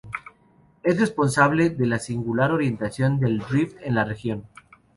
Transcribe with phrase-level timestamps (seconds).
[0.81, 4.47] Es responsable de la singular orientación del rift en la región.